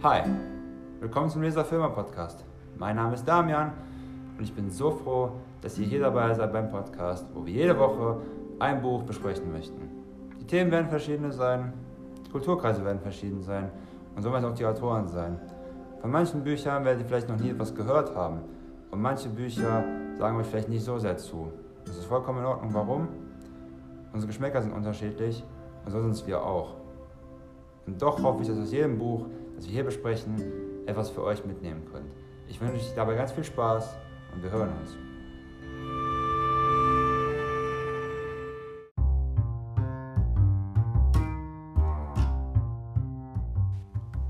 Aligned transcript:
Hi, 0.00 0.22
willkommen 1.00 1.28
zum 1.28 1.42
Leser 1.42 1.64
Filmer 1.64 1.88
Podcast. 1.88 2.44
Mein 2.76 2.94
Name 2.94 3.14
ist 3.14 3.26
Damian 3.26 3.72
und 4.38 4.44
ich 4.44 4.54
bin 4.54 4.70
so 4.70 4.92
froh, 4.92 5.32
dass 5.60 5.76
ihr 5.76 5.86
hier 5.86 5.98
dabei 5.98 6.32
seid 6.34 6.52
beim 6.52 6.70
Podcast, 6.70 7.26
wo 7.34 7.44
wir 7.44 7.52
jede 7.52 7.76
Woche 7.76 8.18
ein 8.60 8.80
Buch 8.80 9.02
besprechen 9.02 9.50
möchten. 9.50 9.88
Die 10.40 10.46
Themen 10.46 10.70
werden 10.70 10.88
verschiedene 10.88 11.32
sein, 11.32 11.72
die 12.24 12.30
Kulturkreise 12.30 12.84
werden 12.84 13.00
verschieden 13.00 13.42
sein 13.42 13.72
und 14.14 14.22
so 14.22 14.32
werden 14.32 14.44
auch 14.44 14.54
die 14.54 14.64
Autoren 14.64 15.08
sein. 15.08 15.40
Von 16.00 16.12
manchen 16.12 16.44
Büchern 16.44 16.84
werdet 16.84 17.02
ihr 17.02 17.08
vielleicht 17.08 17.28
noch 17.28 17.40
nie 17.40 17.50
etwas 17.50 17.74
gehört 17.74 18.14
haben 18.14 18.42
und 18.92 19.02
manche 19.02 19.28
Bücher 19.28 19.82
sagen 20.16 20.36
euch 20.36 20.46
vielleicht 20.46 20.68
nicht 20.68 20.84
so 20.84 20.96
sehr 21.00 21.16
zu. 21.16 21.50
Das 21.84 21.96
ist 21.96 22.04
vollkommen 22.04 22.38
in 22.38 22.44
Ordnung. 22.44 22.72
Warum? 22.72 23.08
Unsere 24.12 24.28
Geschmäcker 24.28 24.62
sind 24.62 24.74
unterschiedlich 24.74 25.42
und 25.84 25.90
so 25.90 26.00
sind 26.00 26.12
es 26.12 26.24
wir 26.24 26.40
auch. 26.40 26.76
Und 27.88 28.00
doch 28.00 28.22
hoffe 28.22 28.42
ich, 28.42 28.48
dass 28.48 28.60
aus 28.60 28.70
jedem 28.70 28.96
Buch, 28.96 29.26
das 29.58 29.66
wir 29.66 29.72
hier 29.72 29.84
besprechen, 29.84 30.40
etwas 30.86 31.10
für 31.10 31.24
euch 31.24 31.44
mitnehmen 31.44 31.84
könnt. 31.90 32.12
Ich 32.46 32.60
wünsche 32.60 32.76
euch 32.76 32.94
dabei 32.94 33.16
ganz 33.16 33.32
viel 33.32 33.42
Spaß 33.42 33.96
und 34.32 34.40
wir 34.40 34.52
hören 34.52 34.70
uns. 34.78 34.96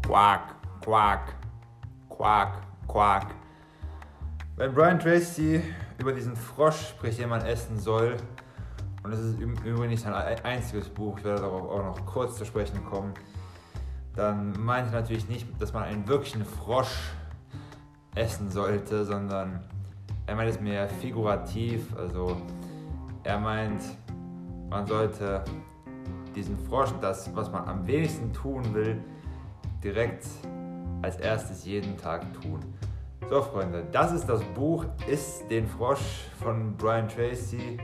Quack, 0.06 0.54
quack, 0.82 1.34
quack, 2.08 2.62
quack. 2.88 3.26
Wenn 4.56 4.72
Brian 4.72 4.98
Tracy 4.98 5.62
über 5.98 6.14
diesen 6.14 6.36
Frosch 6.36 6.88
spricht, 6.88 7.20
den 7.20 7.28
man 7.28 7.42
essen 7.42 7.78
soll, 7.78 8.16
und 9.02 9.10
das 9.10 9.20
ist 9.20 9.38
übrigens 9.38 10.00
sein 10.00 10.14
einziges 10.14 10.88
Buch, 10.88 11.18
ich 11.18 11.24
werde 11.24 11.42
darauf 11.42 11.70
auch 11.70 11.84
noch 11.84 12.06
kurz 12.06 12.38
zu 12.38 12.46
sprechen 12.46 12.82
kommen, 12.86 13.12
dann 14.18 14.52
meine 14.58 14.88
ich 14.88 14.92
natürlich 14.92 15.28
nicht, 15.28 15.46
dass 15.60 15.72
man 15.72 15.84
einen 15.84 16.08
wirklichen 16.08 16.44
Frosch 16.44 17.12
essen 18.16 18.50
sollte, 18.50 19.04
sondern 19.04 19.60
er 20.26 20.34
meint 20.34 20.50
es 20.50 20.60
mehr 20.60 20.88
figurativ. 20.88 21.96
Also 21.96 22.36
er 23.22 23.38
meint, 23.38 23.80
man 24.68 24.86
sollte 24.88 25.44
diesen 26.34 26.58
Frosch, 26.58 26.90
das, 27.00 27.34
was 27.36 27.52
man 27.52 27.68
am 27.68 27.86
wenigsten 27.86 28.32
tun 28.32 28.74
will, 28.74 29.00
direkt 29.84 30.26
als 31.00 31.16
erstes 31.18 31.64
jeden 31.64 31.96
Tag 31.96 32.26
tun. 32.42 32.58
So, 33.30 33.40
Freunde, 33.40 33.84
das 33.92 34.10
ist 34.12 34.28
das 34.28 34.42
Buch 34.54 34.84
Ist 35.06 35.48
den 35.48 35.68
Frosch 35.68 36.26
von 36.40 36.76
Brian 36.76 37.08
Tracy. 37.08 37.78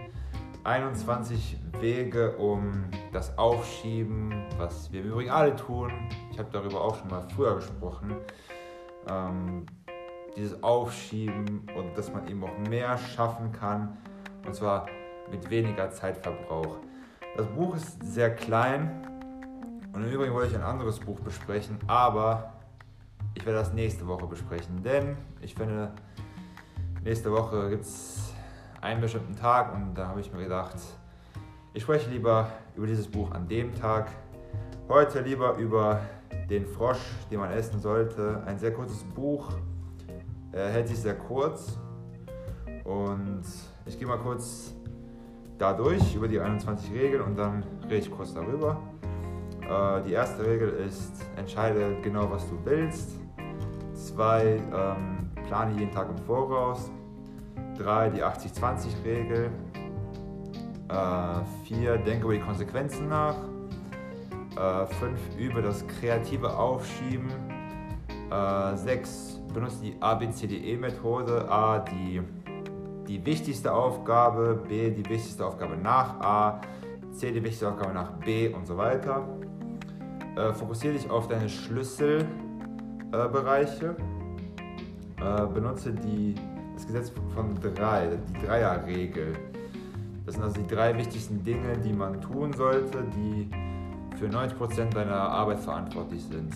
21 0.64 1.58
Wege, 1.80 2.36
um 2.38 2.84
das 3.12 3.36
Aufschieben, 3.36 4.34
was 4.56 4.90
wir 4.90 5.02
im 5.02 5.08
Übrigen 5.08 5.30
alle 5.30 5.54
tun. 5.54 5.92
Ich 6.32 6.38
habe 6.38 6.48
darüber 6.50 6.80
auch 6.80 6.96
schon 6.96 7.08
mal 7.08 7.22
früher 7.34 7.56
gesprochen. 7.56 8.16
Ähm, 9.06 9.66
dieses 10.36 10.62
Aufschieben 10.62 11.66
und 11.76 11.96
dass 11.96 12.12
man 12.12 12.26
eben 12.28 12.42
auch 12.42 12.58
mehr 12.68 12.96
schaffen 12.98 13.52
kann. 13.52 13.96
Und 14.46 14.54
zwar 14.54 14.86
mit 15.30 15.48
weniger 15.50 15.90
Zeitverbrauch. 15.90 16.78
Das 17.36 17.46
Buch 17.48 17.76
ist 17.76 18.02
sehr 18.02 18.34
klein. 18.34 19.06
Und 19.92 20.02
im 20.02 20.10
Übrigen 20.10 20.34
wollte 20.34 20.50
ich 20.50 20.56
ein 20.56 20.64
anderes 20.64 20.98
Buch 20.98 21.20
besprechen, 21.20 21.78
aber 21.86 22.54
ich 23.34 23.44
werde 23.46 23.58
das 23.58 23.72
nächste 23.72 24.06
Woche 24.06 24.26
besprechen. 24.26 24.82
Denn 24.82 25.16
ich 25.40 25.54
finde, 25.54 25.92
nächste 27.04 27.30
Woche 27.30 27.70
gibt 27.70 27.84
es 27.84 28.33
einen 28.84 29.00
bestimmten 29.00 29.34
Tag 29.34 29.74
und 29.74 29.94
da 29.94 30.08
habe 30.08 30.20
ich 30.20 30.30
mir 30.30 30.42
gedacht, 30.42 30.76
ich 31.72 31.82
spreche 31.82 32.10
lieber 32.10 32.48
über 32.76 32.86
dieses 32.86 33.08
Buch 33.08 33.32
an 33.32 33.48
dem 33.48 33.74
Tag. 33.74 34.08
Heute 34.88 35.20
lieber 35.20 35.54
über 35.56 36.00
den 36.50 36.66
Frosch, 36.66 37.00
den 37.30 37.40
man 37.40 37.50
essen 37.50 37.80
sollte. 37.80 38.42
Ein 38.44 38.58
sehr 38.58 38.72
kurzes 38.72 39.02
Buch, 39.02 39.48
er 40.52 40.68
hält 40.68 40.88
sich 40.88 40.98
sehr 40.98 41.14
kurz 41.14 41.78
und 42.84 43.44
ich 43.86 43.98
gehe 43.98 44.06
mal 44.06 44.18
kurz 44.18 44.74
dadurch 45.56 46.14
über 46.14 46.28
die 46.28 46.38
21 46.38 46.92
Regeln 46.92 47.22
und 47.22 47.38
dann 47.38 47.64
rede 47.84 47.96
ich 47.96 48.10
kurz 48.10 48.34
darüber. 48.34 48.82
Äh, 49.62 50.02
die 50.02 50.12
erste 50.12 50.44
Regel 50.44 50.68
ist, 50.68 51.24
entscheide 51.36 51.96
genau, 52.02 52.30
was 52.30 52.46
du 52.50 52.58
willst. 52.64 53.18
Zwei, 53.94 54.60
ähm, 54.74 55.30
plane 55.48 55.72
jeden 55.78 55.90
Tag 55.90 56.10
im 56.10 56.18
Voraus. 56.18 56.90
3 57.78 58.10
die 58.10 58.22
80-20-Regel. 58.22 59.50
4 61.64 61.94
äh, 61.94 61.98
denke 62.04 62.24
über 62.24 62.34
die 62.34 62.40
Konsequenzen 62.40 63.08
nach. 63.08 63.36
5 64.54 65.00
äh, 65.36 65.44
übe 65.44 65.62
das 65.62 65.86
kreative 65.86 66.56
Aufschieben. 66.56 67.28
6 68.74 69.40
äh, 69.50 69.52
benutze 69.52 69.82
die 69.82 69.96
ABCDE-Methode. 70.00 71.50
A 71.50 71.80
die, 71.80 72.22
die 73.08 73.24
wichtigste 73.24 73.72
Aufgabe, 73.72 74.62
B 74.68 74.90
die 74.90 75.08
wichtigste 75.08 75.46
Aufgabe 75.46 75.76
nach 75.76 76.20
A, 76.20 76.60
C 77.12 77.32
die 77.32 77.42
wichtigste 77.42 77.68
Aufgabe 77.68 77.92
nach 77.92 78.12
B 78.12 78.48
und 78.48 78.66
so 78.66 78.76
weiter. 78.76 79.28
Fokussiere 80.54 80.94
dich 80.94 81.08
auf 81.08 81.28
deine 81.28 81.48
Schlüsselbereiche. 81.48 83.94
Benutze 85.54 85.92
die 85.92 86.34
das 86.74 86.86
Gesetz 86.86 87.12
von 87.34 87.54
drei, 87.60 88.18
die 88.28 88.46
Dreierregel. 88.46 89.34
Das 90.26 90.34
sind 90.34 90.44
also 90.44 90.60
die 90.60 90.66
drei 90.66 90.96
wichtigsten 90.96 91.42
Dinge, 91.44 91.76
die 91.78 91.92
man 91.92 92.20
tun 92.20 92.52
sollte, 92.52 93.04
die 93.16 93.50
für 94.18 94.26
90% 94.26 94.90
deiner 94.90 95.16
Arbeit 95.16 95.60
verantwortlich 95.60 96.22
sind. 96.24 96.54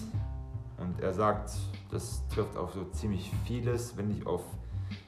Und 0.78 1.00
er 1.00 1.12
sagt, 1.12 1.50
das 1.90 2.26
trifft 2.28 2.56
auf 2.56 2.72
so 2.72 2.84
ziemlich 2.92 3.30
vieles, 3.44 3.96
wenn 3.96 4.08
nicht 4.08 4.26
auf 4.26 4.42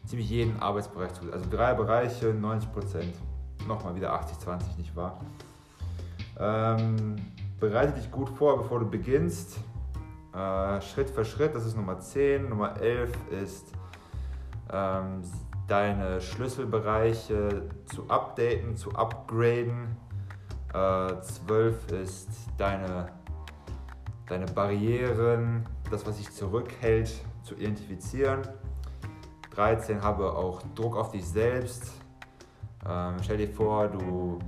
ziemlich 0.06 0.28
jeden 0.28 0.60
Arbeitsbereich 0.60 1.12
zu. 1.15 1.32
Also 1.32 1.48
drei 1.50 1.75
Bereiche, 1.75 2.32
90%. 2.32 2.66
Nochmal 3.69 3.94
wieder 3.94 4.15
80-20, 4.15 4.78
nicht 4.78 4.97
wahr? 4.97 5.21
Ähm, 6.38 7.16
bereite 7.60 7.92
dich 7.92 8.10
gut 8.10 8.31
vor, 8.31 8.56
bevor 8.56 8.81
du 8.81 8.87
beginnst. 8.87 9.59
Äh, 10.34 10.81
Schritt 10.81 11.10
für 11.10 11.25
Schritt, 11.25 11.54
das 11.54 11.66
ist 11.66 11.77
Nummer 11.77 12.00
10. 12.00 12.48
Nummer 12.48 12.81
11 12.81 13.12
ist 13.42 13.72
ähm, 14.73 15.23
deine 15.67 16.21
Schlüsselbereiche 16.21 17.69
zu 17.87 18.09
updaten, 18.09 18.77
zu 18.77 18.91
upgraden. 18.93 19.97
Äh, 20.73 21.21
12 21.21 21.93
ist 21.93 22.29
deine, 22.59 23.09
deine 24.29 24.47
Barrieren, 24.47 25.67
das, 25.91 26.07
was 26.07 26.17
dich 26.17 26.31
zurückhält, 26.33 27.13
zu 27.43 27.55
identifizieren. 27.55 28.43
13 29.55 30.03
habe 30.03 30.33
auch 30.33 30.63
Druck 30.75 30.97
auf 30.97 31.11
dich 31.11 31.27
selbst. 31.27 31.93
Ähm, 32.89 33.17
stell 33.23 33.39
dir 33.39 33.51
vor, 33.51 33.89
du 33.89 34.39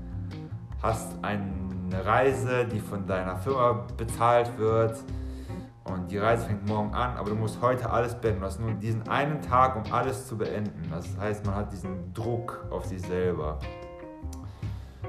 hast 0.81 1.13
eine 1.23 2.05
Reise, 2.05 2.65
die 2.65 2.81
von 2.81 3.07
deiner 3.07 3.37
Firma 3.37 3.87
bezahlt 3.97 4.57
wird 4.59 4.97
und 5.85 6.11
die 6.11 6.19
Reise 6.19 6.47
fängt 6.47 6.67
morgen 6.69 6.95
an, 6.95 7.17
aber 7.17 7.31
du 7.31 7.37
musst 7.37 7.61
heute 7.61 7.91
alles 7.91 8.15
beenden. 8.15 8.41
Du 8.41 8.47
hast 8.47 8.61
nur 8.61 8.73
diesen 8.73 9.09
einen 9.09 9.41
Tag, 9.43 9.77
um 9.77 9.93
alles 9.93 10.29
zu 10.29 10.39
beenden. 10.39 10.89
Das 10.91 11.17
heißt, 11.19 11.45
man 11.45 11.57
hat 11.57 11.73
diesen 11.73 12.13
Druck 12.15 12.65
auf 12.71 12.85
sich 12.85 13.03
selber. 13.03 13.59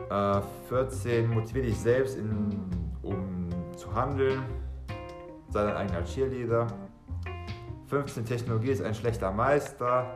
Äh, 0.09 0.41
14, 0.69 1.29
motiviere 1.29 1.67
dich 1.67 1.77
selbst, 1.77 2.17
in, 2.17 2.49
um 3.03 3.49
zu 3.77 3.93
handeln. 3.93 4.43
Sei 5.49 5.63
dein 5.63 5.75
eigener 5.75 6.03
Cheerleader. 6.03 6.67
15, 7.87 8.25
Technologie 8.25 8.71
ist 8.71 8.81
ein 8.81 8.95
schlechter 8.95 9.31
Meister. 9.31 10.07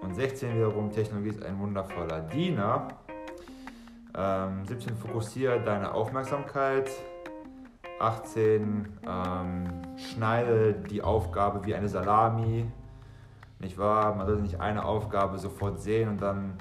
Und 0.00 0.14
16 0.14 0.54
wiederum, 0.54 0.92
Technologie 0.92 1.30
ist 1.30 1.42
ein 1.42 1.58
wundervoller 1.58 2.20
Diener. 2.20 2.86
Ähm, 4.16 4.64
17, 4.64 4.96
fokussiere 4.96 5.60
deine 5.60 5.92
Aufmerksamkeit. 5.92 6.88
18 8.00 8.98
ähm, 9.06 9.64
schneide 9.96 10.74
die 10.74 11.02
Aufgabe 11.02 11.64
wie 11.64 11.74
eine 11.74 11.88
Salami. 11.88 12.70
Nicht 13.58 13.78
wahr? 13.78 14.14
Man 14.14 14.26
sollte 14.26 14.42
nicht 14.42 14.60
eine 14.60 14.84
Aufgabe 14.84 15.38
sofort 15.38 15.80
sehen 15.80 16.08
und 16.08 16.22
dann 16.22 16.58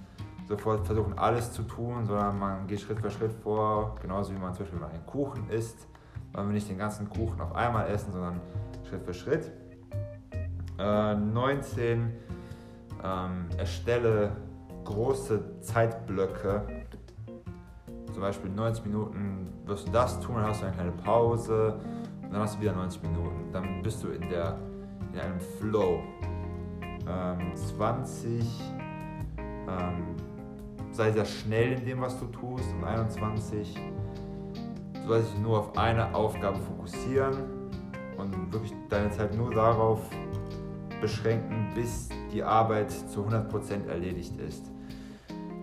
sofort 0.48 0.86
versuchen, 0.86 1.18
alles 1.18 1.52
zu 1.52 1.64
tun, 1.64 2.06
sondern 2.06 2.40
man 2.40 2.68
geht 2.68 2.82
Schritt 2.82 3.00
für 3.00 3.12
Schritt 3.12 3.34
vor, 3.34 3.96
genauso 4.02 4.34
wie 4.34 4.40
man 4.40 4.54
zum 4.54 4.66
Beispiel 4.66 4.84
einen 4.84 5.06
Kuchen 5.06 5.50
isst. 5.50 5.88
Man 6.34 6.48
will 6.48 6.54
nicht 6.54 6.70
den 6.70 6.78
ganzen 6.78 7.10
Kuchen 7.10 7.40
auf 7.42 7.54
einmal 7.56 7.88
essen, 7.90 8.12
sondern 8.14 8.40
Schritt 8.88 9.04
für 9.04 9.14
Schritt. 9.14 9.52
Äh, 10.80 11.16
19. 11.16 12.14
Ähm, 13.04 13.46
erstelle 13.58 14.32
große 14.86 15.60
Zeitblöcke 15.60 16.66
zum 18.18 18.24
Beispiel 18.24 18.50
90 18.50 18.84
Minuten 18.84 19.48
wirst 19.68 19.88
du 19.88 19.92
das 19.92 20.20
tun, 20.20 20.38
dann 20.38 20.48
hast 20.48 20.62
du 20.62 20.66
eine 20.66 20.74
kleine 20.74 20.92
Pause 20.92 21.78
und 22.24 22.34
dann 22.34 22.42
hast 22.42 22.56
du 22.56 22.62
wieder 22.62 22.74
90 22.74 23.04
Minuten. 23.04 23.52
Dann 23.54 23.84
bist 23.84 24.04
du 24.04 24.08
in, 24.08 24.28
der, 24.28 24.58
in 25.14 25.20
einem 25.20 25.40
Flow. 25.40 26.00
Ähm, 27.08 27.56
20, 27.56 28.44
ähm, 29.38 30.16
sei 30.90 31.12
sehr 31.12 31.26
schnell 31.26 31.74
in 31.74 31.86
dem, 31.86 32.02
was 32.02 32.20
du 32.20 32.26
tust. 32.26 32.66
Und 32.74 32.86
21, 32.86 33.78
du 34.96 35.08
sollst 35.08 35.34
dich 35.34 35.40
nur 35.40 35.60
auf 35.60 35.78
eine 35.78 36.16
Aufgabe 36.16 36.58
fokussieren. 36.58 37.36
und 38.18 38.52
wirklich 38.52 38.74
deine 38.90 39.12
Zeit 39.12 39.38
nur 39.38 39.54
darauf 39.54 40.02
beschränken, 41.02 41.70
bis 41.76 42.10
die 42.34 42.42
Arbeit 42.42 42.90
zu 42.90 43.28
100% 43.28 43.88
erledigt 43.88 44.36
ist. 44.40 44.72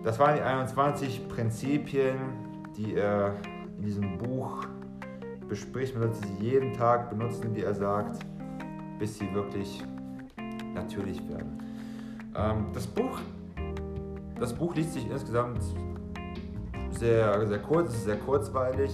Das 0.05 0.19
waren 0.19 0.35
die 0.35 0.41
21 0.41 1.27
Prinzipien, 1.27 2.44
die 2.77 2.95
er 2.95 3.33
in 3.77 3.83
diesem 3.83 4.17
Buch 4.17 4.65
bespricht. 5.47 5.95
Man 5.95 6.13
sollte 6.13 6.27
sie 6.27 6.45
jeden 6.45 6.73
Tag 6.73 7.09
benutzen, 7.09 7.55
wie 7.55 7.61
er 7.61 7.73
sagt, 7.73 8.19
bis 8.99 9.17
sie 9.17 9.33
wirklich 9.33 9.83
natürlich 10.73 11.27
werden. 11.29 11.61
Ähm, 12.35 12.67
das, 12.73 12.87
Buch, 12.87 13.19
das 14.39 14.53
Buch 14.53 14.75
liest 14.75 14.93
sich 14.93 15.09
insgesamt 15.09 15.61
sehr, 16.91 17.47
sehr 17.47 17.59
kurz, 17.59 17.89
es 17.89 17.95
ist 17.97 18.05
sehr 18.05 18.17
kurzweilig. 18.17 18.93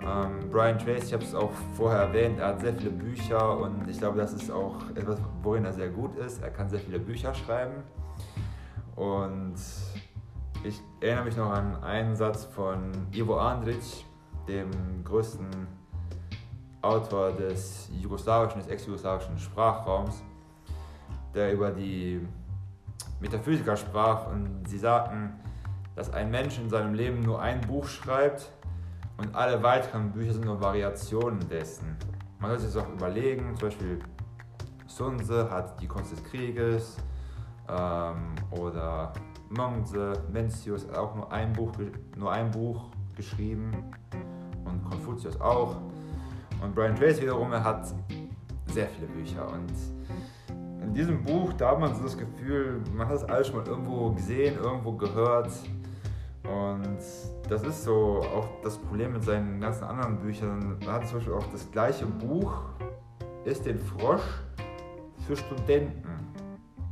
Ähm, 0.00 0.50
Brian 0.50 0.78
Tracy, 0.78 1.06
ich 1.06 1.12
habe 1.14 1.24
es 1.24 1.34
auch 1.34 1.52
vorher 1.74 2.00
erwähnt, 2.00 2.38
er 2.38 2.48
hat 2.48 2.60
sehr 2.60 2.74
viele 2.74 2.90
Bücher 2.90 3.58
und 3.58 3.88
ich 3.88 3.98
glaube, 3.98 4.18
das 4.18 4.34
ist 4.34 4.50
auch 4.50 4.76
etwas, 4.94 5.18
worin 5.42 5.64
er 5.64 5.72
sehr 5.72 5.88
gut 5.88 6.16
ist. 6.16 6.42
Er 6.42 6.50
kann 6.50 6.68
sehr 6.68 6.80
viele 6.80 6.98
Bücher 6.98 7.32
schreiben. 7.34 7.82
Und 8.96 9.54
ich 10.64 10.82
erinnere 11.00 11.24
mich 11.24 11.36
noch 11.36 11.50
an 11.50 11.82
einen 11.82 12.16
Satz 12.16 12.44
von 12.44 12.90
Ivo 13.12 13.38
Andrić, 13.38 14.04
dem 14.48 14.70
größten 15.04 15.46
Autor 16.80 17.32
des 17.32 17.90
jugoslawischen, 17.92 18.60
des 18.60 18.68
ex-jugoslawischen 18.68 19.38
Sprachraums, 19.38 20.22
der 21.34 21.52
über 21.52 21.70
die 21.70 22.26
Metaphysiker 23.20 23.76
sprach 23.76 24.26
und 24.26 24.64
sie 24.66 24.78
sagten, 24.78 25.34
dass 25.96 26.12
ein 26.12 26.30
Mensch 26.30 26.58
in 26.58 26.68
seinem 26.68 26.94
Leben 26.94 27.20
nur 27.20 27.40
ein 27.40 27.60
Buch 27.60 27.86
schreibt 27.86 28.50
und 29.18 29.34
alle 29.34 29.62
weiteren 29.62 30.12
Bücher 30.12 30.32
sind 30.32 30.44
nur 30.46 30.60
Variationen 30.60 31.46
dessen. 31.48 31.96
Man 32.38 32.50
sollte 32.50 32.68
sich 32.68 32.82
auch 32.82 32.88
überlegen, 32.88 33.54
zum 33.56 33.68
Beispiel 33.68 33.98
Sun 34.86 35.18
Tzu 35.18 35.50
hat 35.50 35.80
die 35.80 35.86
Kunst 35.86 36.12
des 36.12 36.22
Krieges 36.24 36.96
ähm, 37.68 38.34
oder 38.50 39.12
Mengzi, 39.50 40.12
Mencius 40.32 40.86
hat 40.88 40.96
auch 40.96 41.14
nur 41.14 41.32
ein, 41.32 41.52
Buch, 41.52 41.72
nur 42.16 42.32
ein 42.32 42.50
Buch 42.50 42.86
geschrieben 43.16 43.70
und 44.64 44.84
Konfuzius 44.84 45.40
auch. 45.40 45.76
Und 46.62 46.74
Brian 46.74 46.96
Tracy 46.96 47.22
wiederum, 47.22 47.52
er 47.52 47.62
hat 47.62 47.94
sehr 48.66 48.88
viele 48.88 49.06
Bücher 49.08 49.46
und 49.52 49.72
in 50.82 50.92
diesem 50.92 51.22
Buch, 51.24 51.52
da 51.54 51.70
hat 51.70 51.80
man 51.80 51.94
so 51.94 52.02
das 52.02 52.16
Gefühl, 52.16 52.80
man 52.94 53.08
hat 53.08 53.16
es 53.16 53.24
alles 53.24 53.48
schon 53.48 53.56
mal 53.56 53.66
irgendwo 53.66 54.10
gesehen, 54.10 54.56
irgendwo 54.62 54.92
gehört. 54.92 55.50
Und 56.44 56.98
das 57.48 57.62
ist 57.62 57.84
so 57.84 58.20
auch 58.20 58.46
das 58.62 58.76
Problem 58.76 59.14
mit 59.14 59.24
seinen 59.24 59.60
ganzen 59.60 59.84
anderen 59.84 60.18
Büchern. 60.18 60.76
Man 60.84 60.94
hat 60.94 61.08
zum 61.08 61.18
Beispiel 61.18 61.34
auch 61.34 61.46
das 61.50 61.70
gleiche 61.70 62.06
Buch, 62.06 62.52
ist 63.44 63.64
den 63.64 63.78
Frosch 63.78 64.42
für 65.26 65.36
Studenten. 65.36 66.13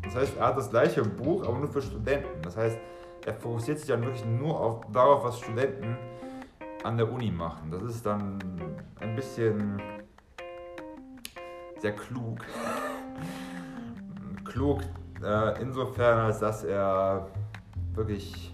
Das 0.03 0.15
heißt, 0.17 0.37
er 0.37 0.47
hat 0.49 0.57
das 0.57 0.71
gleiche 0.71 1.03
Buch, 1.03 1.47
aber 1.47 1.59
nur 1.59 1.69
für 1.69 1.83
Studenten. 1.83 2.43
Das 2.43 2.57
heißt, 2.57 2.79
er 3.25 3.35
fokussiert 3.35 3.79
sich 3.79 3.89
dann 3.89 4.03
wirklich 4.03 4.25
nur 4.25 4.59
auf, 4.59 4.81
darauf, 4.93 5.25
was 5.25 5.39
Studenten 5.39 5.97
an 6.83 6.97
der 6.97 7.11
Uni 7.11 7.31
machen. 7.31 7.71
Das 7.71 7.83
ist 7.83 8.05
dann 8.05 8.39
ein 9.01 9.15
bisschen 9.15 9.81
sehr 11.79 11.93
klug. 11.93 12.39
klug 14.45 14.81
äh, 15.23 15.63
insofern, 15.63 16.19
als 16.19 16.41
dass 16.41 16.65
er 16.65 17.29
wirklich 17.95 18.53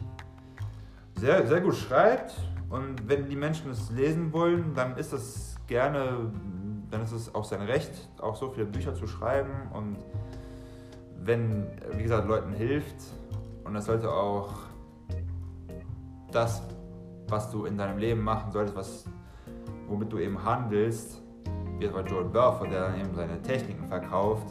sehr, 1.15 1.47
sehr 1.47 1.61
gut 1.61 1.75
schreibt 1.75 2.35
und 2.69 3.09
wenn 3.09 3.27
die 3.27 3.37
Menschen 3.37 3.71
es 3.71 3.91
lesen 3.91 4.33
wollen, 4.33 4.75
dann 4.75 4.97
ist 4.97 5.13
das 5.13 5.57
gerne, 5.67 6.31
dann 6.91 7.03
ist 7.03 7.13
es 7.13 7.35
auch 7.35 7.45
sein 7.45 7.63
Recht, 7.63 8.09
auch 8.21 8.37
so 8.37 8.51
viele 8.51 8.67
Bücher 8.67 8.95
zu 8.95 9.07
schreiben 9.07 9.71
und 9.73 9.97
wenn, 11.19 11.67
wie 11.93 12.03
gesagt, 12.03 12.29
Leuten 12.29 12.53
hilft 12.53 12.97
und 13.65 13.75
das 13.75 13.87
sollte 13.87 14.11
auch 14.11 14.53
das, 16.33 16.63
was 17.29 17.51
du 17.51 17.65
in 17.65 17.77
deinem 17.77 17.99
Leben 17.99 18.23
machen 18.23 18.51
solltest, 18.53 18.77
was, 18.77 19.05
womit 19.89 20.13
du 20.13 20.19
eben 20.19 20.43
handelst, 20.43 21.23
wie 21.79 21.87
etwa 21.87 22.01
Joel 22.01 22.25
Burfer, 22.25 22.67
der 22.67 22.89
dann 22.89 23.01
eben 23.01 23.15
seine 23.15 23.41
Techniken 23.43 23.87
verkauft 23.87 24.47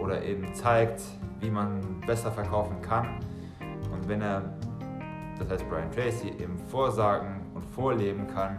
oder 0.00 0.22
eben 0.22 0.54
zeigt, 0.54 1.02
wie 1.40 1.50
man 1.50 2.00
besser 2.06 2.30
verkaufen 2.30 2.80
kann. 2.82 3.20
Und 3.92 4.08
wenn 4.08 4.22
er, 4.22 4.42
das 5.38 5.50
heißt 5.50 5.68
Brian 5.68 5.90
Tracy, 5.90 6.28
eben 6.28 6.56
vorsagen 6.68 7.40
und 7.54 7.64
vorleben 7.64 8.26
kann, 8.28 8.58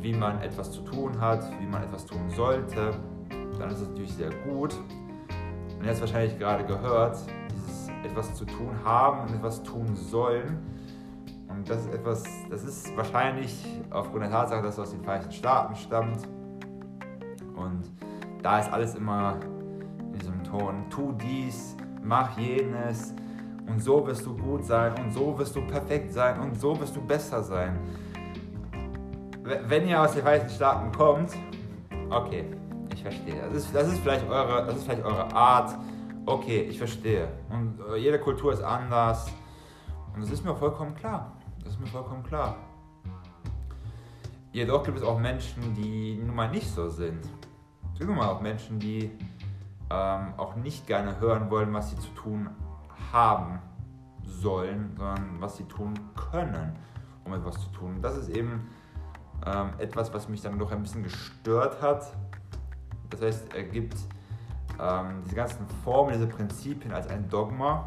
wie 0.00 0.12
man 0.12 0.40
etwas 0.40 0.70
zu 0.70 0.82
tun 0.82 1.20
hat, 1.20 1.44
wie 1.60 1.66
man 1.66 1.82
etwas 1.82 2.06
tun 2.06 2.30
sollte, 2.30 2.92
dann 3.58 3.70
ist 3.70 3.80
es 3.80 3.88
natürlich 3.88 4.14
sehr 4.14 4.30
gut. 4.48 4.74
Ihr 5.86 5.92
habt 5.92 6.02
es 6.02 6.12
wahrscheinlich 6.12 6.36
gerade 6.36 6.64
gehört, 6.64 7.16
dieses 7.54 7.88
etwas 8.04 8.34
zu 8.34 8.44
tun 8.44 8.74
haben 8.84 9.20
und 9.20 9.36
etwas 9.36 9.62
tun 9.62 9.94
sollen. 9.94 10.58
Und 11.48 11.70
das 11.70 11.82
ist 11.82 11.94
etwas, 11.94 12.24
das 12.50 12.64
ist 12.64 12.96
wahrscheinlich 12.96 13.64
aufgrund 13.90 14.24
der 14.24 14.32
Tatsache, 14.32 14.62
dass 14.62 14.74
es 14.74 14.80
aus 14.80 14.90
den 14.90 15.04
Vereinigten 15.04 15.30
Staaten 15.30 15.76
stammt. 15.76 16.26
Und 17.54 17.84
da 18.42 18.58
ist 18.58 18.72
alles 18.72 18.96
immer 18.96 19.38
in 20.00 20.12
diesem 20.18 20.42
Ton, 20.42 20.90
tu 20.90 21.12
dies, 21.12 21.76
mach 22.02 22.36
jenes 22.36 23.14
und 23.68 23.80
so 23.80 24.04
wirst 24.08 24.26
du 24.26 24.36
gut 24.36 24.64
sein 24.64 24.92
und 25.00 25.12
so 25.12 25.38
wirst 25.38 25.54
du 25.54 25.60
perfekt 25.68 26.12
sein 26.12 26.40
und 26.40 26.60
so 26.60 26.80
wirst 26.80 26.96
du 26.96 27.00
besser 27.00 27.44
sein. 27.44 27.78
Wenn 29.44 29.86
ihr 29.86 30.02
aus 30.02 30.14
den 30.14 30.22
Vereinigten 30.22 30.50
Staaten 30.50 30.90
kommt, 30.90 31.30
okay, 32.10 32.44
verstehe. 33.10 33.40
Das 33.40 33.54
ist, 33.54 33.74
das 33.74 33.88
ist, 33.88 34.00
vielleicht, 34.00 34.28
eure, 34.28 34.66
das 34.66 34.76
ist 34.76 34.84
vielleicht 34.84 35.04
eure 35.04 35.32
Art. 35.32 35.76
Okay, 36.24 36.62
ich 36.62 36.78
verstehe. 36.78 37.28
Und 37.50 37.78
äh, 37.88 37.96
jede 37.96 38.18
Kultur 38.18 38.52
ist 38.52 38.62
anders. 38.62 39.28
Und 40.12 40.22
das 40.22 40.30
ist 40.30 40.44
mir 40.44 40.54
vollkommen 40.56 40.94
klar. 40.94 41.32
Das 41.62 41.74
ist 41.74 41.80
mir 41.80 41.86
vollkommen 41.86 42.24
klar. 42.24 42.56
Jedoch 44.52 44.82
gibt 44.82 44.98
es 44.98 45.04
auch 45.04 45.18
Menschen, 45.18 45.74
die 45.74 46.16
nun 46.16 46.34
mal 46.34 46.50
nicht 46.50 46.68
so 46.68 46.88
sind. 46.88 47.24
Es 47.92 47.98
gibt 47.98 48.08
nun 48.08 48.16
mal 48.16 48.28
auch 48.28 48.40
Menschen, 48.40 48.80
die 48.80 49.10
ähm, 49.90 50.34
auch 50.36 50.56
nicht 50.56 50.86
gerne 50.86 51.20
hören 51.20 51.50
wollen, 51.50 51.72
was 51.72 51.90
sie 51.90 51.98
zu 51.98 52.08
tun 52.10 52.50
haben 53.12 53.60
sollen, 54.22 54.94
sondern 54.96 55.40
was 55.40 55.58
sie 55.58 55.64
tun 55.64 55.94
können, 56.30 56.76
um 57.24 57.34
etwas 57.34 57.60
zu 57.60 57.68
tun. 57.70 58.00
Das 58.02 58.16
ist 58.16 58.30
eben 58.30 58.68
ähm, 59.44 59.70
etwas, 59.78 60.12
was 60.12 60.28
mich 60.28 60.40
dann 60.40 60.58
doch 60.58 60.72
ein 60.72 60.82
bisschen 60.82 61.02
gestört 61.02 61.80
hat, 61.82 62.12
das 63.10 63.22
heißt, 63.22 63.54
er 63.54 63.64
gibt 63.64 63.96
ähm, 64.80 65.22
diese 65.24 65.36
ganzen 65.36 65.66
Formeln, 65.84 66.18
diese 66.18 66.28
Prinzipien 66.28 66.92
als 66.92 67.08
ein 67.08 67.28
Dogma, 67.28 67.86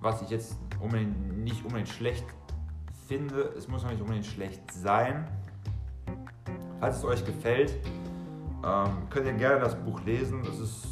was 0.00 0.22
ich 0.22 0.30
jetzt 0.30 0.56
unbedingt, 0.80 1.38
nicht 1.44 1.64
unbedingt 1.64 1.88
schlecht 1.88 2.24
finde. 3.06 3.52
Es 3.56 3.68
muss 3.68 3.84
auch 3.84 3.90
nicht 3.90 4.00
unbedingt 4.00 4.26
schlecht 4.26 4.62
sein. 4.72 5.28
Falls 6.78 6.98
es 6.98 7.04
euch 7.04 7.24
gefällt, 7.24 7.74
ähm, 8.64 9.08
könnt 9.10 9.26
ihr 9.26 9.32
gerne 9.34 9.60
das 9.60 9.74
Buch 9.74 10.00
lesen. 10.04 10.42
Es 10.42 10.58
ist 10.58 10.86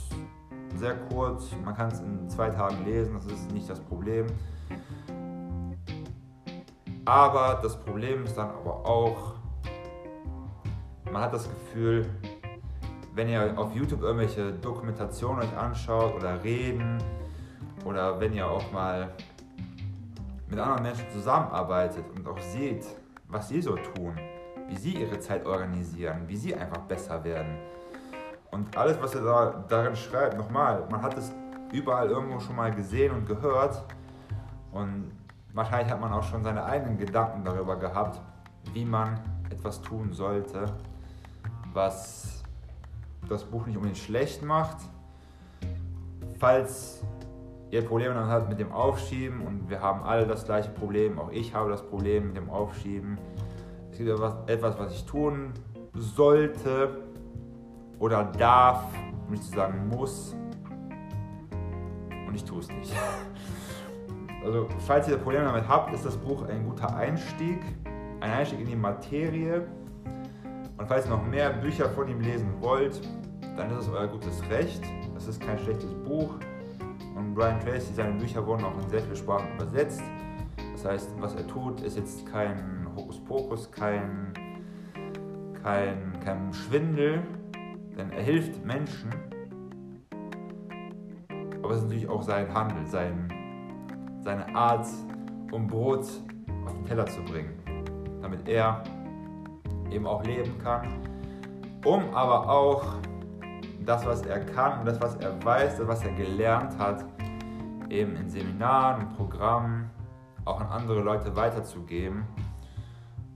sehr 0.76 0.96
kurz, 0.96 1.50
man 1.64 1.74
kann 1.74 1.88
es 1.88 2.00
in 2.00 2.28
zwei 2.28 2.50
Tagen 2.50 2.84
lesen, 2.84 3.14
das 3.14 3.26
ist 3.26 3.50
nicht 3.52 3.68
das 3.68 3.80
Problem. 3.80 4.26
Aber 7.04 7.58
das 7.62 7.80
Problem 7.80 8.24
ist 8.24 8.36
dann 8.36 8.50
aber 8.50 8.84
auch, 8.84 9.34
man 11.10 11.22
hat 11.22 11.32
das 11.32 11.48
Gefühl, 11.48 12.06
wenn 13.18 13.28
ihr 13.28 13.52
auf 13.58 13.74
YouTube 13.74 14.02
irgendwelche 14.02 14.52
Dokumentationen 14.52 15.42
euch 15.42 15.58
anschaut 15.58 16.14
oder 16.14 16.40
reden 16.44 17.02
oder 17.84 18.20
wenn 18.20 18.32
ihr 18.32 18.48
auch 18.48 18.70
mal 18.70 19.08
mit 20.48 20.56
anderen 20.56 20.84
Menschen 20.84 21.10
zusammenarbeitet 21.10 22.04
und 22.14 22.28
auch 22.28 22.38
seht, 22.38 22.86
was 23.26 23.48
sie 23.48 23.60
so 23.60 23.74
tun, 23.74 24.14
wie 24.68 24.76
sie 24.76 24.92
ihre 24.92 25.18
Zeit 25.18 25.44
organisieren, 25.44 26.28
wie 26.28 26.36
sie 26.36 26.54
einfach 26.54 26.82
besser 26.82 27.24
werden. 27.24 27.58
Und 28.52 28.76
alles, 28.76 29.02
was 29.02 29.16
ihr 29.16 29.22
da, 29.22 29.64
darin 29.68 29.96
schreibt, 29.96 30.38
nochmal, 30.38 30.86
man 30.88 31.02
hat 31.02 31.18
es 31.18 31.32
überall 31.72 32.08
irgendwo 32.08 32.38
schon 32.38 32.54
mal 32.54 32.70
gesehen 32.70 33.12
und 33.12 33.26
gehört 33.26 33.84
und 34.70 35.10
wahrscheinlich 35.54 35.92
hat 35.92 36.00
man 36.00 36.12
auch 36.12 36.22
schon 36.22 36.44
seine 36.44 36.64
eigenen 36.64 36.96
Gedanken 36.96 37.42
darüber 37.42 37.74
gehabt, 37.74 38.20
wie 38.72 38.84
man 38.84 39.18
etwas 39.50 39.82
tun 39.82 40.12
sollte, 40.12 40.66
was 41.72 42.37
das 43.28 43.44
Buch 43.44 43.66
nicht 43.66 43.76
unbedingt 43.76 43.98
schlecht 43.98 44.42
macht. 44.42 44.78
Falls 46.38 47.02
ihr 47.70 47.82
Probleme 47.82 48.14
dann 48.14 48.28
habt 48.28 48.48
mit 48.48 48.58
dem 48.58 48.72
Aufschieben 48.72 49.40
und 49.42 49.68
wir 49.68 49.80
haben 49.80 50.02
alle 50.02 50.26
das 50.26 50.44
gleiche 50.44 50.70
Problem, 50.70 51.18
auch 51.18 51.30
ich 51.30 51.54
habe 51.54 51.70
das 51.70 51.82
Problem 51.82 52.28
mit 52.28 52.36
dem 52.36 52.48
Aufschieben. 52.48 53.18
Es 53.90 53.98
gibt 53.98 54.08
etwas, 54.08 54.78
was 54.78 54.92
ich 54.92 55.04
tun 55.04 55.52
sollte 55.94 57.02
oder 57.98 58.24
darf, 58.24 58.84
um 59.26 59.32
nicht 59.32 59.44
zu 59.44 59.54
sagen 59.54 59.88
muss. 59.88 60.34
Und 62.26 62.34
ich 62.34 62.44
tue 62.44 62.60
es 62.60 62.68
nicht. 62.68 62.92
Also, 64.44 64.68
falls 64.86 65.08
ihr 65.08 65.16
Probleme 65.16 65.46
damit 65.46 65.66
habt, 65.68 65.92
ist 65.92 66.04
das 66.06 66.16
Buch 66.16 66.44
ein 66.48 66.64
guter 66.64 66.94
Einstieg. 66.94 67.58
Ein 68.20 68.30
Einstieg 68.30 68.60
in 68.60 68.66
die 68.66 68.76
Materie 68.76 69.66
Und 70.78 70.86
falls 70.86 71.06
ihr 71.06 71.10
noch 71.10 71.26
mehr 71.26 71.50
Bücher 71.50 71.88
von 71.90 72.08
ihm 72.08 72.20
lesen 72.20 72.54
wollt, 72.60 73.00
dann 73.56 73.70
ist 73.70 73.86
es 73.86 73.88
euer 73.88 74.06
gutes 74.06 74.48
Recht. 74.48 74.82
Es 75.16 75.26
ist 75.26 75.40
kein 75.40 75.58
schlechtes 75.58 75.92
Buch. 76.04 76.34
Und 77.16 77.34
Brian 77.34 77.58
Tracy, 77.58 77.92
seine 77.92 78.12
Bücher 78.12 78.46
wurden 78.46 78.64
auch 78.64 78.80
in 78.80 78.88
sehr 78.88 79.00
viele 79.00 79.16
Sprachen 79.16 79.52
übersetzt. 79.56 80.02
Das 80.72 80.84
heißt, 80.84 81.10
was 81.18 81.34
er 81.34 81.44
tut, 81.48 81.80
ist 81.80 81.96
jetzt 81.96 82.24
kein 82.30 82.86
Hokuspokus, 82.96 83.72
kein, 83.72 84.32
kein, 85.60 86.20
kein 86.24 86.52
Schwindel, 86.52 87.22
denn 87.96 88.12
er 88.12 88.22
hilft 88.22 88.64
Menschen. 88.64 89.10
Aber 91.60 91.72
es 91.72 91.78
ist 91.78 91.84
natürlich 91.84 92.08
auch 92.08 92.22
sein 92.22 92.54
Handel, 92.54 92.86
sein, 92.86 93.28
seine 94.20 94.54
Art, 94.54 94.86
um 95.50 95.66
Brot 95.66 96.06
auf 96.64 96.72
den 96.72 96.84
Teller 96.84 97.06
zu 97.06 97.20
bringen, 97.24 97.52
damit 98.22 98.48
er 98.48 98.84
eben 99.90 100.06
auch 100.06 100.24
leben 100.24 100.58
kann, 100.58 100.86
um 101.84 102.14
aber 102.14 102.48
auch 102.48 102.96
das, 103.84 104.04
was 104.04 104.22
er 104.22 104.40
kann 104.40 104.80
und 104.80 104.86
das, 104.86 105.00
was 105.00 105.16
er 105.16 105.42
weiß, 105.44 105.78
das, 105.78 105.88
was 105.88 106.04
er 106.04 106.12
gelernt 106.12 106.78
hat, 106.78 107.04
eben 107.88 108.16
in 108.16 108.28
Seminaren 108.28 109.06
und 109.06 109.16
Programmen 109.16 109.90
auch 110.44 110.60
an 110.60 110.66
andere 110.68 111.00
Leute 111.00 111.34
weiterzugeben. 111.34 112.24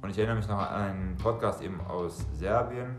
Und 0.02 0.10
ich 0.10 0.18
erinnere 0.18 0.36
mich 0.36 0.48
noch 0.48 0.58
an 0.58 0.68
einen 0.68 1.16
Podcast 1.16 1.62
eben 1.62 1.80
aus 1.82 2.26
Serbien. 2.32 2.96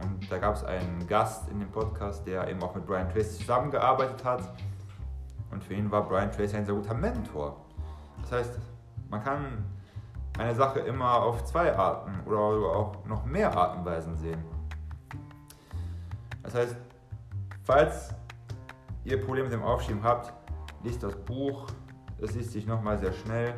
Und 0.00 0.30
da 0.30 0.38
gab 0.38 0.54
es 0.54 0.64
einen 0.64 1.06
Gast 1.06 1.48
in 1.48 1.58
dem 1.58 1.70
Podcast, 1.70 2.26
der 2.26 2.48
eben 2.48 2.62
auch 2.62 2.74
mit 2.74 2.86
Brian 2.86 3.10
Tracy 3.10 3.38
zusammengearbeitet 3.38 4.24
hat. 4.24 4.54
Und 5.50 5.64
für 5.64 5.74
ihn 5.74 5.90
war 5.90 6.06
Brian 6.06 6.30
Tracy 6.30 6.56
ein 6.56 6.66
sehr 6.66 6.74
guter 6.74 6.94
Mentor. 6.94 7.56
Das 8.22 8.32
heißt, 8.32 8.58
man 9.08 9.22
kann 9.22 9.64
eine 10.38 10.54
Sache 10.54 10.80
immer 10.80 11.22
auf 11.22 11.44
zwei 11.44 11.74
Arten 11.76 12.20
oder 12.26 12.38
auch 12.38 13.04
noch 13.06 13.24
mehr 13.24 13.56
Artenweisen 13.56 14.16
sehen. 14.16 14.42
Das 16.42 16.54
heißt, 16.54 16.76
falls 17.64 18.14
ihr 19.04 19.20
Probleme 19.20 19.48
mit 19.48 19.54
dem 19.54 19.62
Aufschieben 19.62 20.02
habt, 20.02 20.32
liest 20.82 21.02
das 21.02 21.16
Buch. 21.16 21.66
Es 22.20 22.34
liest 22.34 22.52
sich 22.52 22.66
nochmal 22.66 22.98
sehr 22.98 23.12
schnell. 23.12 23.54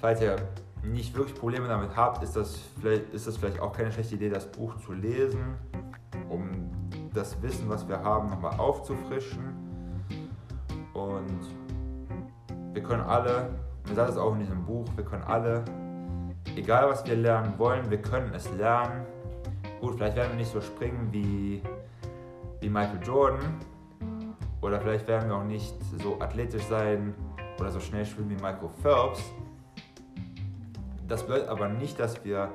Falls 0.00 0.20
ihr 0.20 0.36
nicht 0.82 1.14
wirklich 1.16 1.38
Probleme 1.38 1.68
damit 1.68 1.96
habt, 1.96 2.22
ist 2.22 2.36
das, 2.36 2.56
vielleicht, 2.80 3.12
ist 3.12 3.26
das 3.26 3.36
vielleicht 3.36 3.60
auch 3.60 3.72
keine 3.72 3.90
schlechte 3.92 4.14
Idee, 4.14 4.30
das 4.30 4.50
Buch 4.50 4.76
zu 4.76 4.92
lesen, 4.92 5.56
um 6.28 6.70
das 7.12 7.40
Wissen, 7.42 7.68
was 7.68 7.88
wir 7.88 8.02
haben, 8.02 8.30
nochmal 8.30 8.58
aufzufrischen. 8.58 9.54
Und 10.94 11.40
wir 12.72 12.82
können 12.82 13.02
alle, 13.02 13.50
und 13.88 13.96
das 13.96 14.10
ist 14.10 14.18
auch 14.18 14.32
in 14.34 14.40
diesem 14.40 14.64
Buch, 14.64 14.86
wir 14.96 15.04
können 15.04 15.24
alle, 15.24 15.64
egal 16.56 16.88
was 16.88 17.06
wir 17.06 17.16
lernen 17.16 17.54
wollen, 17.58 17.90
wir 17.90 18.02
können 18.02 18.32
es 18.34 18.50
lernen. 18.52 19.06
Gut, 19.80 19.94
vielleicht 19.96 20.16
werden 20.16 20.30
wir 20.30 20.38
nicht 20.38 20.52
so 20.52 20.60
springen 20.60 21.08
wie 21.10 21.62
wie 22.60 22.68
Michael 22.68 23.00
Jordan. 23.04 23.60
Oder 24.60 24.80
vielleicht 24.80 25.06
werden 25.06 25.28
wir 25.28 25.36
auch 25.36 25.44
nicht 25.44 25.74
so 26.02 26.20
athletisch 26.20 26.64
sein 26.64 27.14
oder 27.58 27.70
so 27.70 27.80
schnell 27.80 28.04
schwimmen 28.04 28.30
wie 28.30 28.42
Michael 28.42 28.68
Phelps. 28.82 29.22
Das 31.06 31.22
bedeutet 31.22 31.48
aber 31.48 31.68
nicht, 31.68 31.98
dass 31.98 32.24
wir 32.24 32.52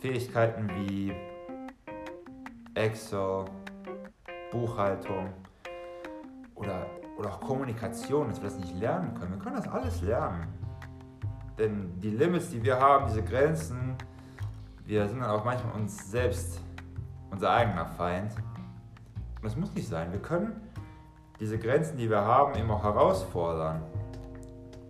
Fähigkeiten 0.00 0.68
wie 0.76 1.12
Excel, 2.74 3.46
Buchhaltung 4.50 5.32
oder, 7.22 7.34
auch 7.34 7.40
Kommunikation, 7.40 8.28
dass 8.28 8.42
wir 8.42 8.48
das 8.48 8.58
nicht 8.58 8.74
lernen 8.78 9.14
können. 9.14 9.32
Wir 9.32 9.38
können 9.38 9.56
das 9.56 9.68
alles 9.68 10.02
lernen. 10.02 10.48
Denn 11.58 11.98
die 12.00 12.10
Limits, 12.10 12.50
die 12.50 12.62
wir 12.62 12.78
haben, 12.80 13.06
diese 13.06 13.22
Grenzen, 13.22 13.96
wir 14.84 15.08
sind 15.08 15.20
dann 15.20 15.30
auch 15.30 15.44
manchmal 15.44 15.74
uns 15.74 16.10
selbst 16.10 16.60
unser 17.30 17.50
eigener 17.50 17.86
Feind. 17.86 18.32
Und 19.36 19.44
das 19.44 19.56
muss 19.56 19.72
nicht 19.74 19.88
sein. 19.88 20.12
Wir 20.12 20.20
können 20.20 20.60
diese 21.40 21.58
Grenzen, 21.58 21.96
die 21.96 22.08
wir 22.10 22.20
haben, 22.20 22.54
eben 22.56 22.70
auch 22.70 22.82
herausfordern. 22.82 23.82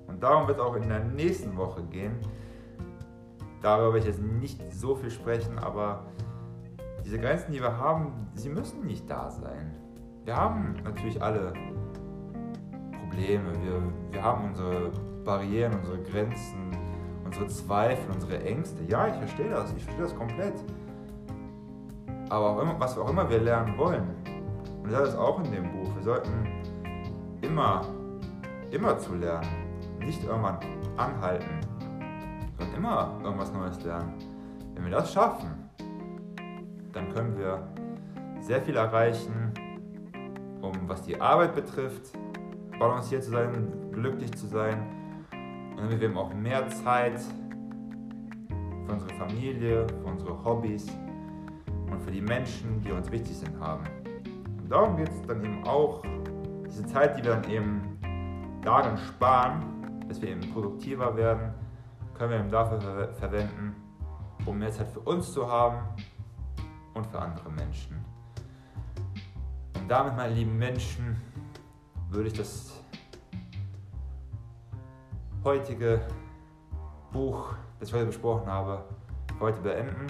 Und 0.06 0.22
darum 0.22 0.46
wird 0.46 0.58
es 0.58 0.64
auch 0.64 0.74
in 0.74 0.88
der 0.88 1.00
nächsten 1.04 1.56
Woche 1.56 1.82
gehen. 1.84 2.16
Darüber 3.60 3.94
werde 3.94 4.08
ich 4.08 4.16
jetzt 4.16 4.22
nicht 4.22 4.60
so 4.72 4.94
viel 4.94 5.10
sprechen, 5.10 5.58
aber 5.58 6.04
diese 7.04 7.18
Grenzen, 7.18 7.52
die 7.52 7.60
wir 7.60 7.78
haben, 7.78 8.28
sie 8.34 8.48
müssen 8.48 8.84
nicht 8.86 9.08
da 9.08 9.30
sein. 9.30 9.74
Wir 10.24 10.36
haben 10.36 10.74
natürlich 10.84 11.22
alle 11.22 11.52
Probleme, 13.12 13.52
wir, 13.62 13.82
wir 14.10 14.22
haben 14.22 14.46
unsere 14.46 14.90
Barrieren, 15.22 15.74
unsere 15.74 15.98
Grenzen, 15.98 16.74
unsere 17.26 17.46
Zweifel, 17.46 18.10
unsere 18.10 18.42
Ängste. 18.42 18.82
Ja, 18.88 19.06
ich 19.06 19.14
verstehe 19.16 19.50
das, 19.50 19.70
ich 19.76 19.84
verstehe 19.84 20.04
das 20.04 20.16
komplett. 20.16 20.54
Aber 22.30 22.50
auch 22.50 22.62
immer, 22.62 22.80
was 22.80 22.96
auch 22.96 23.10
immer 23.10 23.28
wir 23.28 23.40
lernen 23.40 23.76
wollen, 23.76 24.08
und 24.82 24.90
das 24.90 25.10
ist 25.10 25.16
auch 25.16 25.44
in 25.44 25.52
dem 25.52 25.70
Buch. 25.70 25.94
Wir 25.94 26.02
sollten 26.04 26.48
immer, 27.42 27.82
immer 28.70 28.98
zu 28.98 29.14
lernen. 29.14 29.46
Nicht 29.98 30.24
irgendwann 30.24 30.58
anhalten, 30.96 31.60
sondern 32.58 32.76
immer 32.76 33.20
irgendwas 33.22 33.52
Neues 33.52 33.84
lernen. 33.84 34.14
Wenn 34.74 34.84
wir 34.84 34.92
das 34.92 35.12
schaffen, 35.12 35.68
dann 36.94 37.12
können 37.12 37.36
wir 37.36 37.62
sehr 38.40 38.62
viel 38.62 38.76
erreichen, 38.76 39.52
um 40.62 40.72
was 40.88 41.02
die 41.02 41.20
Arbeit 41.20 41.54
betrifft, 41.54 42.16
balanciert 42.88 43.24
zu 43.24 43.30
sein, 43.30 43.72
glücklich 43.92 44.32
zu 44.32 44.46
sein. 44.46 44.78
Und 45.76 45.90
wir 45.90 46.02
eben 46.02 46.16
auch 46.16 46.32
mehr 46.34 46.68
Zeit 46.68 47.20
für 48.86 48.92
unsere 48.92 49.14
Familie, 49.14 49.86
für 49.88 50.10
unsere 50.10 50.44
Hobbys 50.44 50.86
und 51.90 52.00
für 52.02 52.10
die 52.10 52.20
Menschen, 52.20 52.80
die 52.80 52.92
uns 52.92 53.10
wichtig 53.10 53.36
sind, 53.36 53.58
haben 53.58 53.84
darum 54.72 54.96
geht 54.96 55.10
es 55.10 55.22
dann 55.26 55.44
eben 55.44 55.62
auch, 55.64 56.02
diese 56.66 56.86
Zeit, 56.86 57.18
die 57.18 57.22
wir 57.22 57.36
dann 57.36 57.50
eben 57.50 57.98
darin 58.62 58.96
sparen, 58.96 59.62
dass 60.08 60.20
wir 60.22 60.30
eben 60.30 60.40
produktiver 60.52 61.14
werden, 61.14 61.52
können 62.14 62.30
wir 62.30 62.38
eben 62.38 62.50
dafür 62.50 62.80
ver 62.80 63.12
verwenden, 63.12 63.76
um 64.46 64.58
mehr 64.58 64.72
Zeit 64.72 64.88
für 64.88 65.00
uns 65.00 65.30
zu 65.32 65.46
haben 65.50 65.80
und 66.94 67.06
für 67.06 67.18
andere 67.18 67.50
Menschen. 67.50 68.02
Und 69.74 69.90
damit, 69.90 70.16
meine 70.16 70.32
lieben 70.32 70.56
Menschen, 70.56 71.20
würde 72.12 72.28
ich 72.28 72.34
das 72.34 72.72
heutige 75.44 76.02
Buch, 77.10 77.54
das 77.80 77.88
ich 77.88 77.94
heute 77.94 78.06
besprochen 78.06 78.46
habe, 78.46 78.84
heute 79.40 79.60
beenden. 79.60 80.06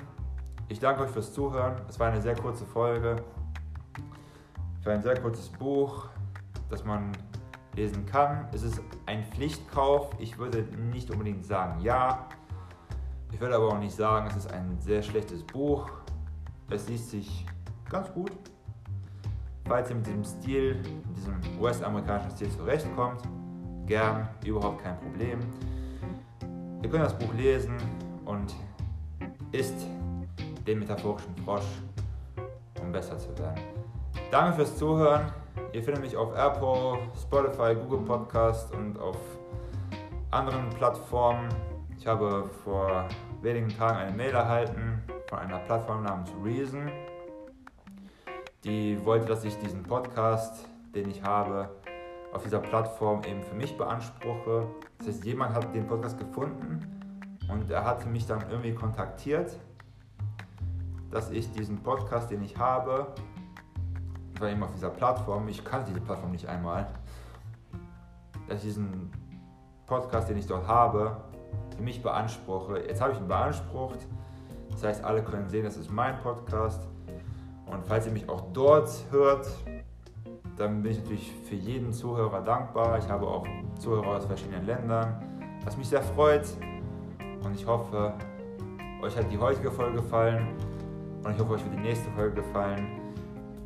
Ich 0.69 0.81
danke 0.81 1.03
euch 1.03 1.11
fürs 1.11 1.33
Zuhören. 1.33 1.77
Es 1.89 2.01
war 2.01 2.09
eine 2.09 2.21
sehr 2.21 2.35
kurze 2.35 2.65
Folge 2.65 3.17
für 4.83 4.91
ein 4.91 5.03
sehr 5.03 5.21
kurzes 5.21 5.49
Buch, 5.49 6.09
das 6.69 6.85
man 6.85 7.13
lesen 7.77 8.05
kann. 8.05 8.49
Es 8.53 8.63
ist 8.63 8.81
ein 9.07 9.25
Pflichtkauf. 9.25 10.11
Ich 10.19 10.39
würde 10.39 10.63
nicht 10.91 11.11
unbedingt 11.11 11.47
sagen 11.47 11.81
ja. 11.81 12.27
Ich 13.31 13.41
würde 13.41 13.55
aber 13.55 13.69
auch 13.69 13.79
nicht 13.79 13.95
sagen, 13.95 14.27
es 14.27 14.37
ist 14.37 14.53
ein 14.53 14.77
sehr 14.81 15.03
schlechtes 15.03 15.45
Buch. 15.45 15.89
Es 16.69 16.89
liest 16.89 17.11
sich 17.11 17.47
ganz 17.89 18.13
gut. 18.13 18.33
Falls 19.73 19.89
ihr 19.89 19.97
mit 19.97 20.07
diesem 20.07 20.23
Stil, 20.23 20.75
mit 20.75 21.17
diesem 21.17 21.35
US-amerikanischen 21.59 22.31
Stil 22.33 22.51
zurechtkommt, 22.51 23.23
gern, 23.87 24.29
überhaupt 24.45 24.83
kein 24.83 24.99
Problem. 24.99 25.41
Ihr 26.83 26.91
könnt 26.91 27.03
das 27.03 27.19
Buch 27.19 27.33
lesen 27.33 27.79
und 28.27 28.55
isst 29.51 29.87
den 30.67 30.81
metaphorischen 30.81 31.35
Frosch, 31.39 31.65
um 32.83 32.93
besser 32.93 33.17
zu 33.17 33.31
werden. 33.39 33.63
Danke 34.31 34.57
fürs 34.57 34.77
Zuhören. 34.77 35.33
Ihr 35.73 35.83
findet 35.83 36.03
mich 36.03 36.19
auf 36.19 36.37
Apple, 36.37 36.99
Spotify, 37.19 37.75
Google 37.75 38.05
Podcast 38.05 38.75
und 38.75 38.99
auf 38.99 39.17
anderen 40.33 40.69
Plattformen. 40.77 41.49
Ich 41.99 42.07
habe 42.07 42.45
vor 42.63 43.09
wenigen 43.41 43.71
Tagen 43.71 43.97
eine 43.97 44.13
Mail 44.15 44.35
erhalten 44.35 45.03
von 45.31 45.39
einer 45.39 45.61
Plattform 45.61 46.03
namens 46.03 46.31
Reason. 46.45 46.91
Die 48.65 49.05
wollte, 49.05 49.27
dass 49.27 49.45
ich 49.45 49.59
diesen 49.59 49.83
Podcast, 49.83 50.69
den 50.95 51.11
ich 51.11 51.23
habe, 51.23 51.69
auf 52.33 52.45
dieser 52.45 52.61
Plattform 52.61 53.23
eben 53.25 53.43
für 53.43 53.55
mich 53.55 53.77
beanspruche. 53.77 54.67
Das 54.99 55.09
heißt, 55.09 55.25
jemand 55.25 55.55
hat 55.55 55.75
den 55.75 55.87
Podcast 55.87 56.19
gefunden 56.19 56.81
und 57.49 57.71
er 57.71 57.85
hatte 57.85 58.09
mich 58.09 58.27
dann 58.27 58.49
irgendwie 58.51 58.73
kontaktiert, 58.73 59.59
dass 61.11 61.31
ich 61.31 61.51
diesen 61.51 61.83
Podcast, 61.83 62.31
den 62.31 62.43
ich 62.43 62.57
habe, 62.57 63.09
war 64.39 64.49
eben 64.49 64.63
auf 64.63 64.73
dieser 64.73 64.91
Plattform, 64.91 65.49
ich 65.49 65.65
kannte 65.65 65.89
diese 65.89 66.01
Plattform 66.01 66.31
nicht 66.31 66.47
einmal, 66.47 66.87
dass 68.49 68.59
ich 68.59 68.65
diesen 68.65 69.11
Podcast, 69.87 70.29
den 70.29 70.39
ich 70.39 70.47
dort 70.47 70.67
habe, 70.69 71.17
für 71.77 71.83
mich 71.83 72.03
beanspruche. 72.03 72.79
Jetzt 72.79 73.01
habe 73.01 73.13
ich 73.13 73.19
ihn 73.19 73.29
beansprucht. 73.29 73.99
Das 74.71 74.85
heißt, 74.85 75.05
alle 75.05 75.23
können 75.23 75.49
sehen, 75.49 75.65
das 75.65 75.77
ist 75.77 75.91
mein 75.91 76.19
Podcast. 76.23 76.89
Und 77.73 77.85
falls 77.87 78.07
ihr 78.07 78.13
mich 78.13 78.29
auch 78.29 78.43
dort 78.53 78.91
hört, 79.11 79.49
dann 80.57 80.83
bin 80.83 80.93
ich 80.93 80.99
natürlich 80.99 81.33
für 81.49 81.55
jeden 81.55 81.93
Zuhörer 81.93 82.43
dankbar. 82.43 82.99
Ich 82.99 83.09
habe 83.09 83.27
auch 83.27 83.47
Zuhörer 83.79 84.17
aus 84.17 84.27
verschiedenen 84.27 84.67
Ländern, 84.67 85.23
was 85.65 85.77
mich 85.77 85.89
sehr 85.89 86.03
freut. 86.03 86.47
Und 87.43 87.55
ich 87.55 87.67
hoffe, 87.67 88.15
euch 89.03 89.17
hat 89.17 89.33
die 89.33 89.39
heutige 89.39 89.71
Folge 89.71 89.97
gefallen 89.97 90.47
und 91.25 91.33
ich 91.33 91.39
hoffe, 91.39 91.55
euch 91.55 91.65
wird 91.65 91.75
die 91.75 91.83
nächste 91.83 92.11
Folge 92.11 92.43
gefallen. 92.43 93.01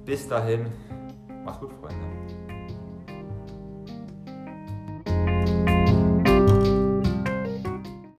Bis 0.05 0.29
dahin, 0.29 0.67
macht's 1.45 1.61
gut, 1.61 1.73
Freunde. 1.73 2.16